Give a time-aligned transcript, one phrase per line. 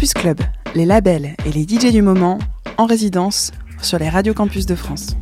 [0.00, 0.40] Campus Club,
[0.74, 2.38] les labels et les DJ du moment
[2.78, 3.52] en résidence
[3.82, 5.14] sur les radios campus de France.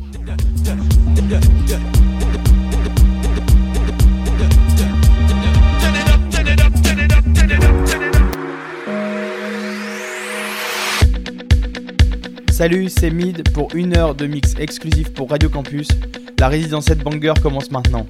[12.49, 15.89] Salut, c'est Mid pour une heure de mix exclusif pour Radio Campus.
[16.39, 18.07] La résidence 7 Banger commence maintenant.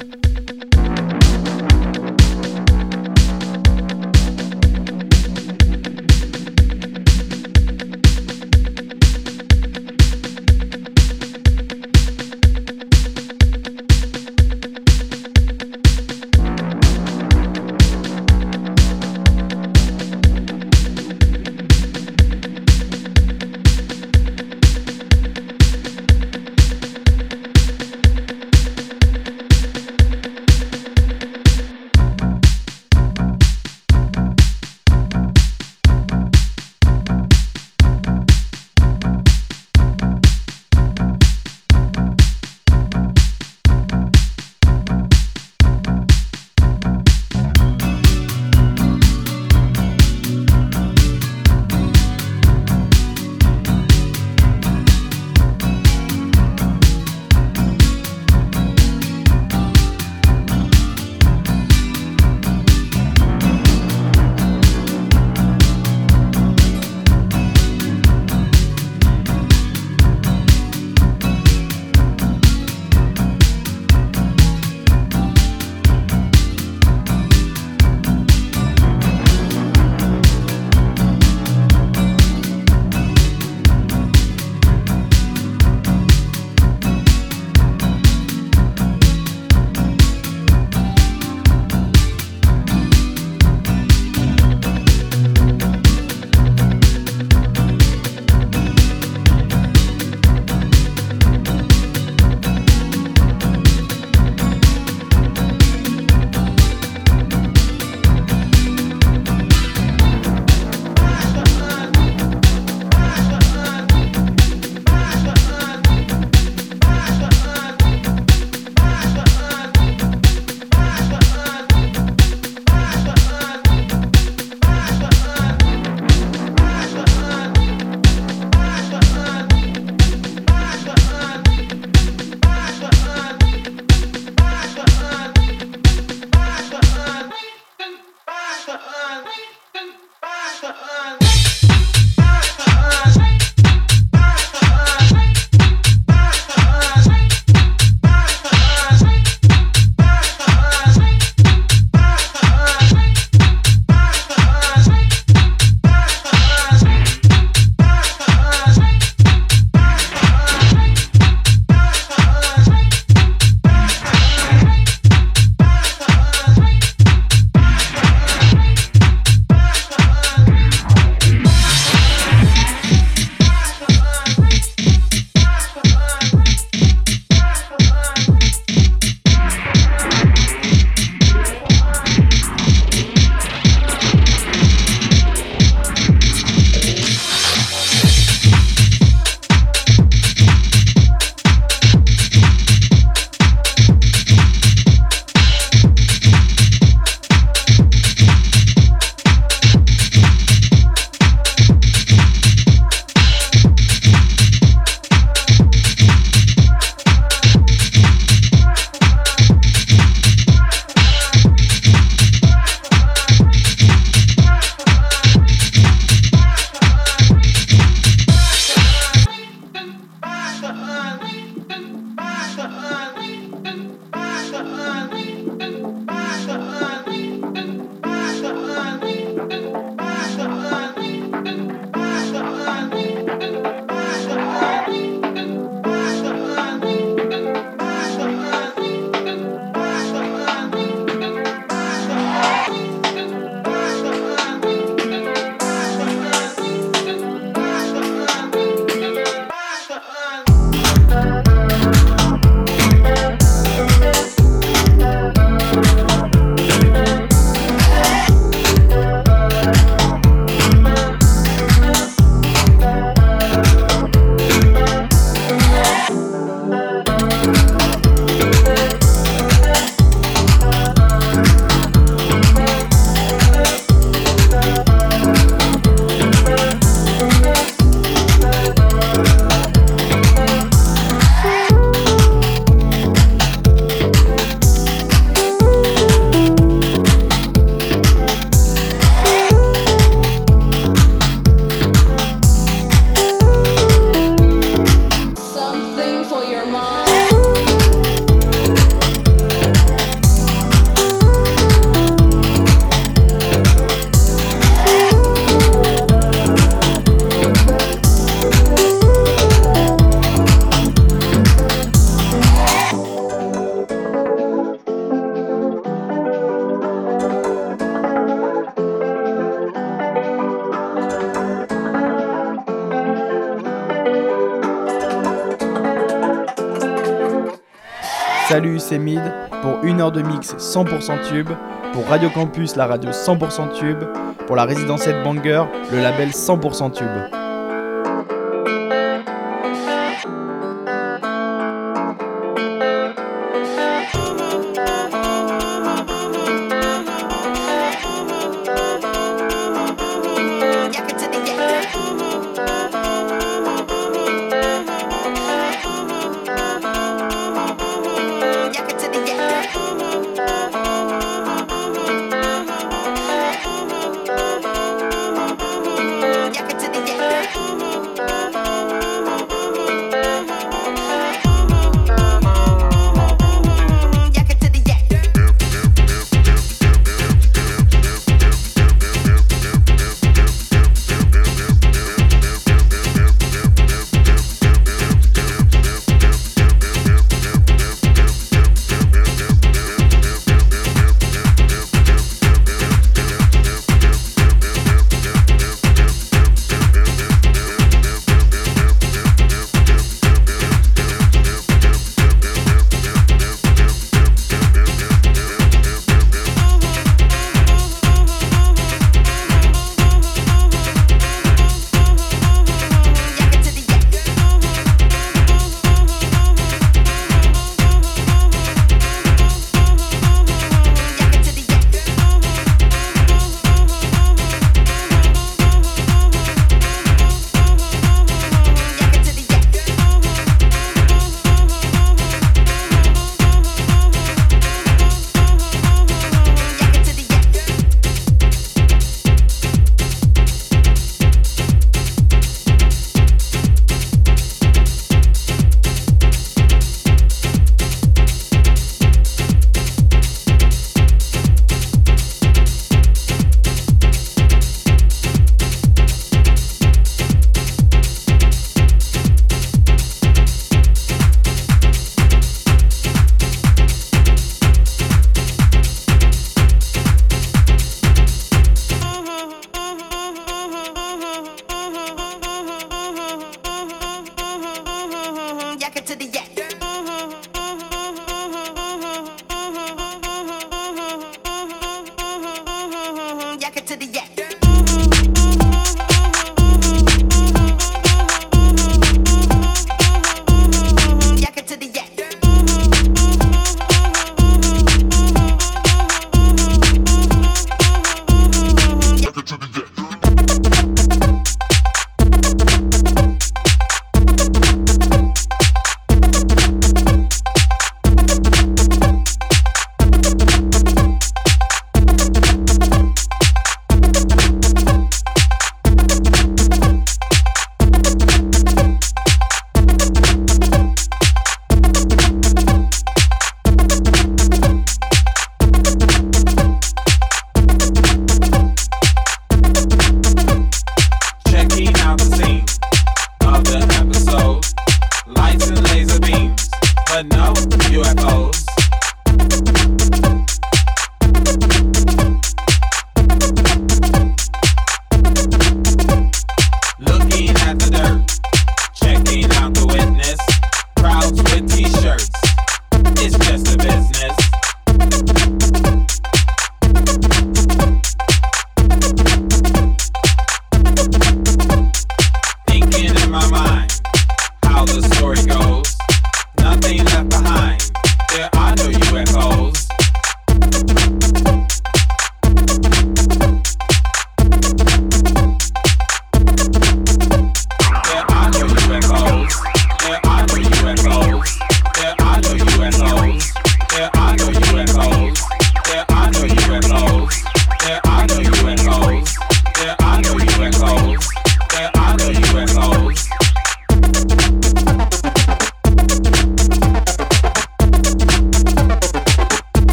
[329.61, 331.49] Pour une heure de mix 100% tube,
[331.93, 334.03] pour Radio Campus, la radio 100% tube,
[334.47, 337.38] pour la résidence Banger, le label 100% tube.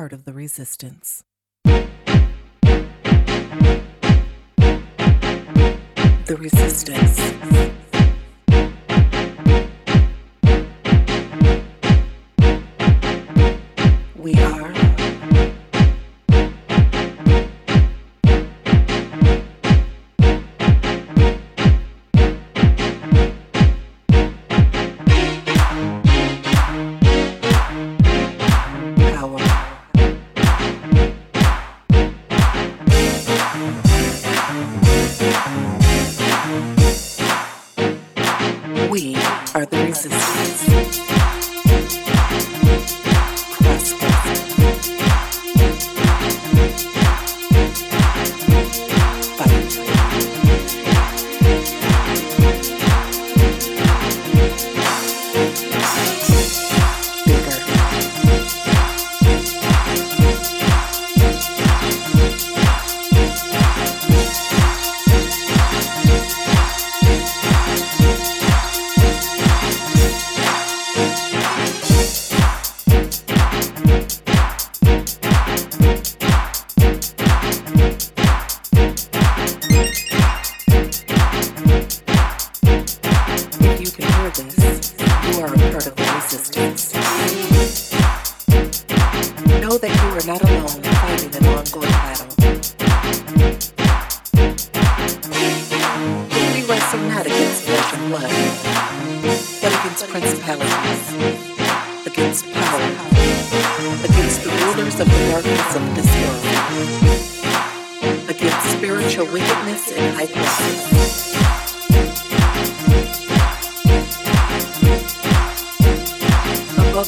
[0.00, 1.24] Part of the resistance.
[6.24, 7.69] The resistance.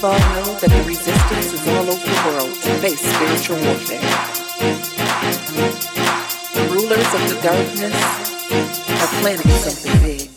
[0.03, 4.01] Above all, know that the resistance is all over the world to face spiritual warfare.
[6.55, 7.95] The rulers of the darkness
[9.01, 10.29] are planning something big,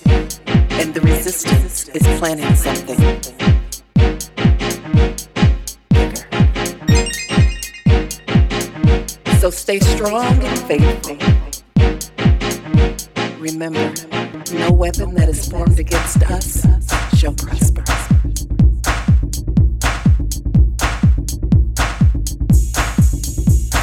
[0.80, 3.34] and the resistance is planning something bigger.
[9.40, 11.18] So stay strong and faithful.
[13.40, 13.92] Remember,
[14.54, 16.68] no weapon that is formed against us
[17.18, 18.05] shall prosper.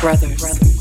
[0.02, 0.40] Brothers.
[0.40, 0.71] Brothers.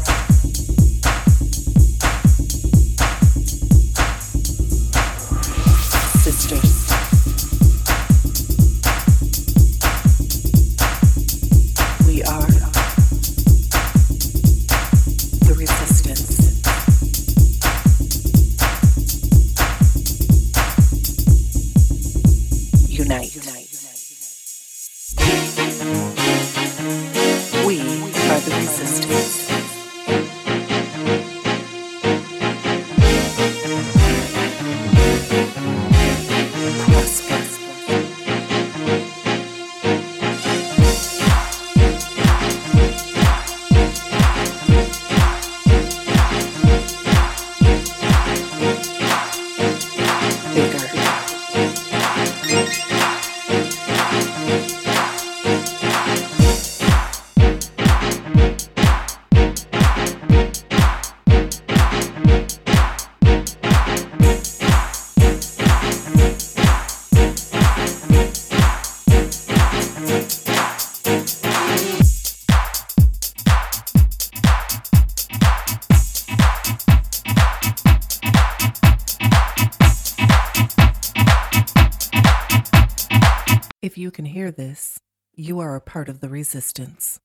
[84.02, 85.00] You can hear this,
[85.36, 87.20] you are a part of the resistance.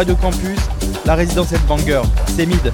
[0.00, 0.58] Radio Campus,
[1.04, 2.00] la résidence est banger.
[2.34, 2.72] C'est mid.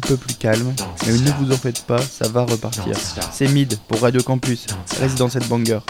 [0.00, 0.74] peu plus calme,
[1.06, 2.96] mais ne vous en faites pas, ça va repartir.
[3.32, 4.66] C'est Mid pour Radio Campus,
[5.00, 5.80] reste dans cette banger.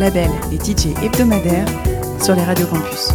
[0.00, 1.66] Label et DJ hebdomadaire
[2.22, 3.10] sur les radios campus.